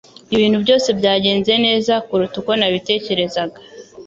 Ibintu 0.35 0.57
byose 0.63 0.87
byagenze 0.99 1.53
neza 1.65 1.93
kuruta 2.07 2.35
uko 2.41 2.51
nabitekerezaga 2.59 3.57